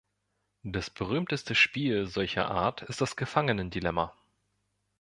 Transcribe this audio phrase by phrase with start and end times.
[0.63, 4.17] Das berühmteste Spiel solcher Art ist das Gefangenendilemma.